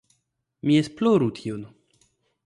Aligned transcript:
mi 0.69 0.77
esploru 0.83 1.29
tion. 1.41 1.61